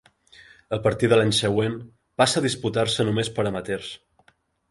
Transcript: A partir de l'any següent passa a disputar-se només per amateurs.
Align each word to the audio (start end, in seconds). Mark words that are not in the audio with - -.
A 0.77 0.79
partir 0.87 1.09
de 1.11 1.19
l'any 1.19 1.33
següent 1.39 1.75
passa 2.21 2.41
a 2.41 2.45
disputar-se 2.47 3.07
només 3.11 3.31
per 3.35 3.49
amateurs. 3.51 3.93